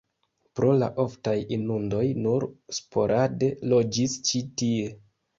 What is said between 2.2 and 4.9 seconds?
nur sporade loĝis ĉi tie.